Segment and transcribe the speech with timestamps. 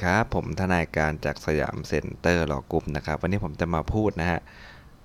[0.00, 4.40] ดีครับผมทนายการจาก Siam Center Law Group นะครับ วันนี้ผมจะมาพูดนะฮะ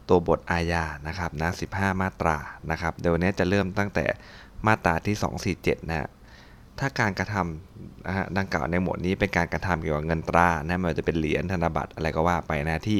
[0.09, 2.37] ตัวบทอาญานะครับนะ15 มาตรา
[2.71, 4.05] นะครับเดี๋ยววันนี้จะเริ่มตั้งแต่
[4.67, 5.15] มาตราที่
[5.53, 6.07] 247นะฮะ
[6.79, 12.99] ถ้าการกระทำนะฮะดังกล่าวในหมวดนี้เป็นการกระทำเกี่ยวกับเงินตรานะไม่ว่าจะเป็นเหรียญธนบัตรอะไรก็ว่าไปนะที่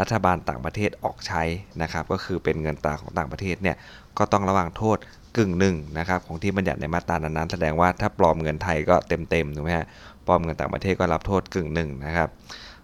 [0.00, 1.42] รัฐบาลต่างประเทศออกใช้
[1.82, 3.76] นะครับ ก็คือเป็นเงินตราของต่างประเทศเนี่ย
[4.18, 4.98] ก็ต้องระวางโทษ
[5.36, 9.86] กึ่งหนึ่งนะครับของที่บัญญัติในมาตรานั้นๆแสดงว่าถ้าปลอมเงินไทยก็เต็มๆถูกไหมฮะ
[10.26, 12.28] ปลอมเงินต่างประเทศก็รับโทษกึ่งหนึ่งนะครับ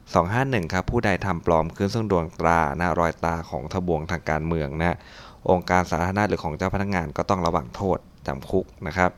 [0.08, 4.96] 251ครับผู้ใดทำปลอมขึ้นซึ่งดวงตรานะรอยตาของทบวงทางการเมืองนะ
[5.50, 9.10] องค์การสาธารณะหรือของเจ้าพนักงานก็ต้องระวังโทษจำคุกนะครับ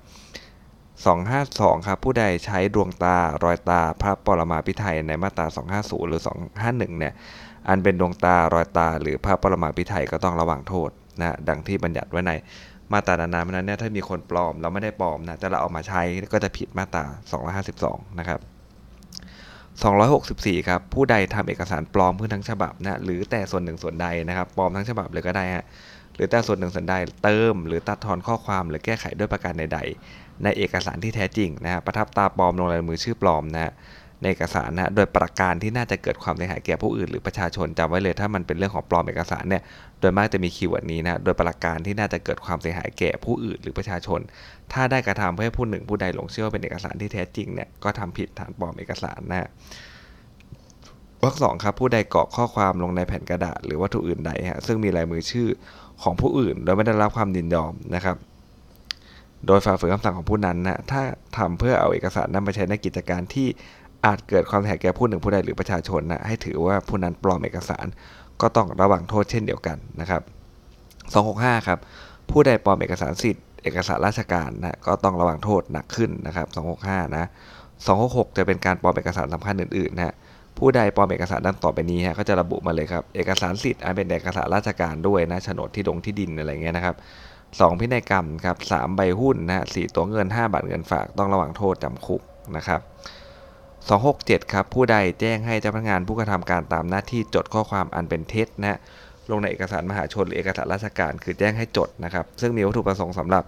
[1.10, 5.46] 252ครับผู้ใดใช้ดวงตารอยตาพระปรมาภิไธยในมาตรา
[5.78, 6.20] 250 หรือ
[6.60, 7.14] 251เนี่ย
[7.68, 12.32] อันเป็นดวงตารอยตาหรือพระปรมาภิไธยก็ต้องระวังโทษนะดังที่บัญญัติไว้ใน
[12.92, 16.02] มาตรานานานั้นเนี่ยถ้ามีคนปลอม เราไม่ได้ปลอมนะแต่เราเอามาใช้
[16.32, 17.04] ก็จะผิดมาตรา
[17.62, 18.40] 252 นะครับ
[19.78, 25.64] 264 ครับผู้ใดทำเอกสารปลอมขึ้นทั้งฉบับนะหรือแต่ส่วนหนึ่งส่วนใดนะครับปลอมทั้งฉบับเลยก็ได้ฮะ
[26.14, 29.78] หรือแต่ส่วนหนึ่งส่วนใดเติม หรือตัดทอนข้อความหรือแก้ไขด้วยประการใด
[30.10, 33.72] ๆ ในเอกสารที่แท้จริงนะฮะประทับตาปลอมลงลายมือชื่อปลอมนะฮะ
[34.20, 39.62] ในเอกสารนะโดยประการที่น่าจะเกิดความเสียหายแก่ผู้อื่นหรือประชาชนจำไว้เลย ถ้ามันเป็นเรื่องของปลอมเอกสารเนี่ย
[40.00, 44.20] โดยมากจะมี keyword นี้นะโดยประการที่น่าจะเกิดความเสียหายแก่ผู้อื่นหรือประชาชน
[44.72, 49.48] ถ้าได้กระทำเพื่อให้ผู้หนึ่งผู้ใดหลงเชื่อว่าเป็นเอกสารที่แท้จริงเนี่ยก็ทำผิดฐานปลอมเอกสารนะ
[51.22, 55.48] วรรคสองครับผู้ใดกรอกข้อความลงในแผ่นกระดาษ หรือวัตถุอื่นใดฮะซึ่งมีลายมือชื่อ
[56.02, 58.16] ของผู้อื่น โดยไม่ได้รับความยินยอมนะครับ
[59.46, 61.02] โดยฝ่าฝืนคำสั่งของผู้นั้นนะถ้า
[61.36, 63.48] ทำเพื่อเอาเอกสารนั้นมาใช้ในกิจการที่
[64.06, 67.86] อาจเกิดความเสียหายแก่ผู้หนึ่งผู้ใดหรือประชาชนนะให้ถือว่าผู้นั้นปลอมเอกสาร
[68.40, 70.22] ก็ต้องระวังโทษเช่นเดียวกันนะครับ
[70.94, 71.78] 265ครับ
[72.30, 76.46] ผู้ใดปลอมเอกสารสิทธิ์เอกสารราชการนะก็ต้องระวังโทษหนักขึ้นนะครับ
[76.80, 77.24] 265นะ
[77.80, 80.14] 266 จะเป็นการปลอมเอกสารสำคัญอื่นๆนะ
[80.58, 86.96] ผู้ใดปลอมเอกสารดังต่อไปนี้ฮะก็จะระบุมาเลยครับเอกสารสิทธิ์อันเป็นเอกสารราชการด้วยนะโฉนดที่ดงที่ดินอะไรเงี้ยนะครับ
[87.60, 92.22] สองพินัยกรรมครับสามใบหุ้นนะสี่ตัวเงิน 5 บาทเงินฝากต้องระวังโทษจำคุก
[92.56, 92.80] นะครับ
[93.88, 98.78] 267 ครับ ผู้ใดแจ้งให้เจ้าพนักงานผู้กระทำการตามหน้าที่จดข้อความอันเป็นเท็จนะ
[99.30, 103.44] ลงในเอกสารมหาชนหรือเอกสารราชการ คือแจ้งให้จดนะครับ ซึ่งมีวัตถุประสงค์สำหรับ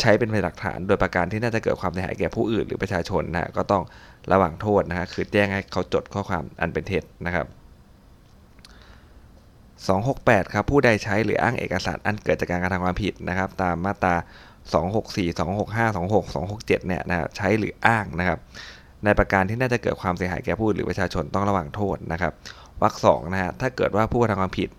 [0.00, 3.82] ใช้เป็นพยานหลักฐาน โดยประการที่น่าจะเกิดความเสียหายแก่ผู้อื่นหรือประชาชนนะก็ต้อง
[4.32, 7.46] ระวังโทษนะฮะคือแจ้งให้เขาจดข้อความอันเป็นเท็จนะครับ
[9.84, 14.14] 268 ครับผู้ใดใช้หรืออ้างเอกสารอันเกิดจากการกระทำความผิดนะครับ ตามมาตรา
[14.72, 18.38] 264 265 26 267 เนี่ยนะใช้หรืออ้างนะครับ
[19.04, 22.32] ในประการที่น่าจะเกิดความเสียหายแก่ผู้หรือประชาชนต้องระวังโทษนะครับ
[22.82, 24.70] วรรคสองนะฮะถ้าเกิดว่าผู้กระทำความผิด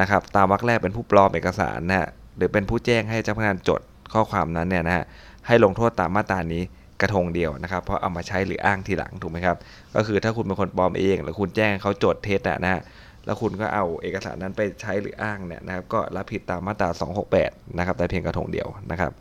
[0.00, 3.80] นะครับ ตามวรรคแรกเป็นผู้ปลอมเอกสารนะฮะหรือเป็นผู้แจ้งให้เจ้าพนักงานจด
[4.12, 5.04] ข้อความนั้นเนี่ยนะฮะ
[5.46, 6.62] ให้ลงโทษตามมาตรานี้
[7.00, 9.56] กระทงเดียวนะครับ เพราะเอามาใช้หรืออ้างทีหลังถูกไหมครับ
[9.94, 12.82] ก็คือถ้าคุณเป็นคนปลอมเอง หรือคุณแจ้งเขาจดเท็จนะฮะ
[13.24, 16.88] แล้วคุณก็เอาเอกสารนั้นไปใช้หรืออ้างเนี่ยนะครับ ก็รับผิดตามมาตรา
[17.34, 19.12] 268 นะครับ แต่เพียงกระทงเดียวนะครับ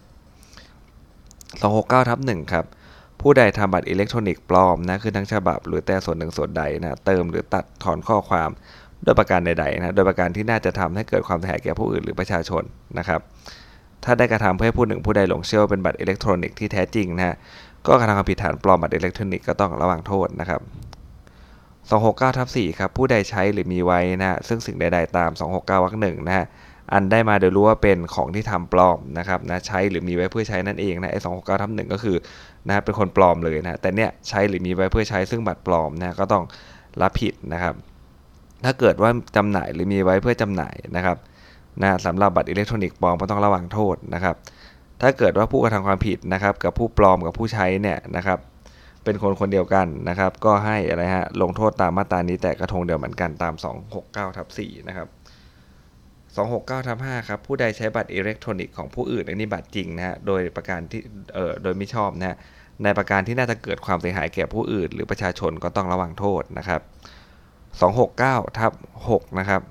[1.62, 2.66] 269ทับ1ครับ
[3.22, 8.50] ผู้ใดทำบัตรอิเล็กทรอนิกส์ปลอมนะคือทั้งฉบับหรือแต่ส่วนหนึ่งส่วนใดนะเติมหรือตัดถอนข้อความ
[9.06, 12.64] ด้วยประการใดๆนะโดยประการที่น่าจะทำให้เกิดความเสียหายแก่ผู้อื่นหรือประชาชน
[12.98, 13.20] นะครับ
[14.04, 17.36] ถ้าได้กระทำเพื่อผู้หนึ่งผู้ใดหลงเชื่อว่าเป็นบัตรอิเล็กทรอนิกส์ที่แท้จริงนะฮะ
[17.88, 20.62] ก็กระทำความผิดฐานปลอมบัตรอิเล็กทรอนิกส์ก็ต้องระวังโทษนะครับ
[21.86, 26.46] 269ทับ4ครับผู้ใดใช้หรือมีไว้นะซึ่งสิ่งใด ๆ ตาม 269วรรคหนึ่งนะฮะ
[26.94, 32.18] อันได้มาโดยรู้ว่าเป็นของที่ทำปลอมนะครับนะใช้หรือมีไว้เพื่อใช้นั่นเองนะไอ้สองหกเก้าทับหนึ่งก็คือ
[32.68, 36.44] นะเป็นคนปลอมเลยนะแต่เนี้ยใช้หรือมีไว้เพื่อใช้ซึ่งบัตรปลอมนะก็ต้อง
[37.02, 37.76] รับผิดนะครับ
[38.66, 41.18] ถ้าเกิดว่าจำหน่ายหรือมีไว้เพื่อจำหน่ายนะครับ
[41.82, 44.36] นะสำหรับบัตรอิเล็กทรอนิกส์ปลอมก็ต้องระวังโทษนะครับ
[45.02, 48.40] ถ้าเกิดว่าผู้กระทำความผิดนะครับ กับผู้ปลอมกับผู้ใช้เนี่ยนะครับ
[49.04, 53.54] เป็นคนคนเดียวกันนะครับ ก็ให้อะไรฮะลงโทษตามมาตรานี้แต่กระทงเดียวเหมือนกันตาม
[53.96, 55.08] 269ทับ4นะครับ
[56.36, 61.02] 269ทับ5ครับ ผู้ใดใช้บัตรอิเล็กทรอนิกส์ของผู้อื่น อันนี้บัตรจริงนะฮะ โดยประการที่
[61.34, 62.38] เอ่อ โดยไม่ชอบนะฮะ
[62.84, 66.82] ในประการที่น่าจะเกิดความเสียหายแก่ผู้อื่น หรือประชาชนก็ต้องระวังโทษนะครับ
[67.90, 68.74] 269ทับ
[69.10, 69.62] 6นะครับ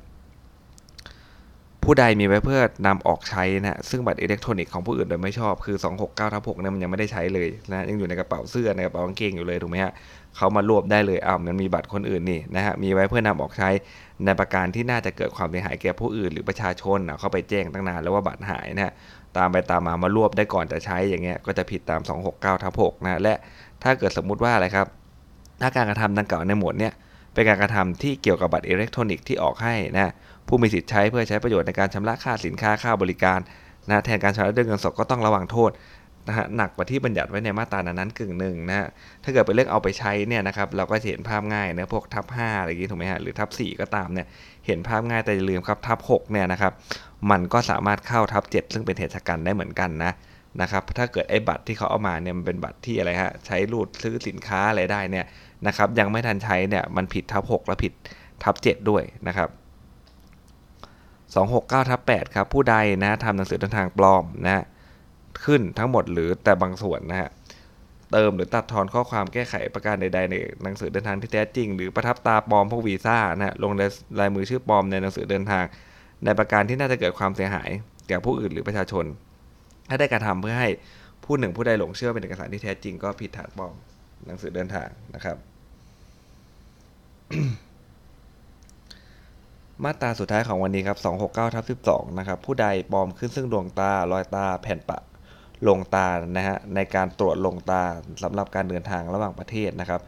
[1.85, 9.93] ผู้ใดมีไว้เพื่อนำออกใช้นะซึ่งบัตรอิเล็กทรอนิกส์ของผู้อื่นโดยไม่ชอบคือ 269ทับ6เนี่ยมันยังไม่ได้ใช้เลยนะยังอยู่ในกระเป๋าเสื้อในกระเป๋ากางเกงอยู่เลยถูกไหมฮะ
[10.37, 13.69] เขามารวบได้เลยอ้าวมันมีบัตรคนอื่นนี่นะฮะมีไว้เพื่อนำออกใช้
[14.25, 18.93] ในประการที่น่าจะเกิดความเสียหายแก่ผู้อื่น หรือประชาชนเขาไปแจ้งตั้งนานแล้วว่าบัตรหายนะฮะ
[19.37, 22.01] ตามไปตามมามารวบได้ก่อนจะใช้อย่างเงี้ยก็จะผิดตาม
[22.33, 23.35] 269ทับ6นะและ
[23.83, 24.87] ถ้าเกิดสมมุติว่าอะไรครับ
[25.61, 26.93] ถ้าการกระทำดังกล่าวในหมวดเนี้ย
[27.35, 30.13] เป็นการกระทำที่เกี่ยวกับบัตรอิเล็กทรอนิกส์ที่ออกให้นะ
[30.49, 33.39] ผู้มีสิทธิ์ใช้เพื่อใช้ประโยชน์ในการชำระค่าสินค้าค่าบริการ
[33.89, 35.71] นะแทนการชำระด้วยเงินสดก็ต้องระวังโทษ
[36.29, 38.89] นะฮะหนักกว่าที่บัญญัติไว้ในมาตรานั้นกึ่งหนึ่งนะฮะ
[39.25, 44.27] ถ้าเกิดเป็นเรื่องเอาไปใช้เนี่ยนะครับเราก็จะเห็นภาพง่ายนะพวกทับ5อะไรอย่างงี้ถูกไหมฮะหรือทับ4ก็ตามเนี่ย
[44.67, 46.73] เห็นภาพง่ายแต่อย่าลืมครับทับ6เนี่ยนะครับ
[47.31, 50.13] มันก็สามารถเข้าทับ7ซึ่งเป็นเหตุชะกันได้เหมือนกันนะ
[50.61, 55.27] นะครับถ้าเกิดไอ้บัตรที่เขาเอามาเนี่ยมันเป็นบัตรที่อะไรฮะใช้รูดซื้อสินค้าอะไรได้เนี่ย
[55.67, 57.93] นะครับยังไม่ทันใช้เนี่ยมันผิดทับ6และผิด
[58.43, 59.49] ทับ7ด้วยนะครับ
[61.43, 64.65] 269ทับ8ครับผู้ใดนะทำหนังสือเดินทางปลอมนะ
[65.45, 67.31] ขึ้นทั้งหมดหรือแต่บางส่วนนะฮะ
[68.13, 73.83] เติมหรือตัดทอนข้อความแก้ไขประการใดๆในหนังสือเดินทางที่แท้จริง หรือประทับตาปลอมพวกวีซ่านะฮะลงใน
[74.21, 75.65] ลายมือชื่อปลอมในหนังสือเดินทาง
[76.25, 77.71] ในประการที่น่าจะเกิดความเสียหาย
[78.09, 79.05] แก่ผู้อื่นหรือประชาชน
[79.89, 80.69] ถ้าได้กระทำเพื่อให้
[81.25, 83.75] ผู้หนึ่งผู้ใดหลงเชื่อเป็นเอกสารที่แท้จริงก็ผิดฐานปลอม
[84.27, 85.37] หนังสือเดินทางนะครับ
[89.83, 94.99] มาตราสุดท้ายของวันนี้ครับ 269ทับ12 นะครับ ผู้ใดปลอมขึ้นซึ่งดวงตา รอยตา แผ่นปะ
[95.69, 96.07] ลงตา
[96.37, 97.83] นะฮะ ในการตรวจลงตา
[98.23, 100.01] สำหรับการเดินทางระหว่างประเทศนะครับ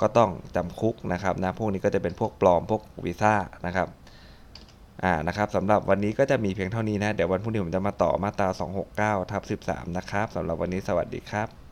[0.00, 3.34] ก็ต้องจำคุกนะครับนะ พวกนี้ก็จะเป็นพวกปลอม พวกวีซ่า
[3.66, 3.88] นะครับ
[5.04, 8.48] อ่า นะครับสำหรับวันนี้ก็จะมีเพียงเท่านี้นะ เดี๋ยววันพรุ่งนี้ผมจะมาต่อมาตรา
[9.24, 11.63] 269ทับ13 นะครับสำหรับวันนี้สวัสดีครับ